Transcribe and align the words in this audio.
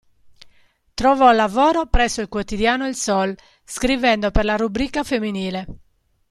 Trovò 0.95 1.31
lavoro 1.31 1.85
presso 1.85 2.21
il 2.21 2.27
quotidiano 2.27 2.87
"El 2.87 2.95
Sol" 2.95 3.37
scrivendo 3.63 4.31
per 4.31 4.45
la 4.45 4.55
rubrica 4.55 5.03
femminile. 5.03 5.67